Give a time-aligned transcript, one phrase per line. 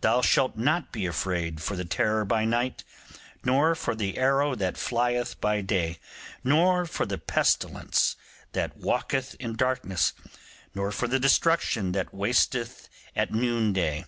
[0.00, 2.82] Thou shalt not be afraid for the terror by night;
[3.44, 5.98] nor for the arrow that flieth by day;
[6.42, 8.16] nor for the pestilence
[8.54, 10.14] that walketh in darkness;
[10.74, 14.04] nor for the destruction that wasteth at noonday.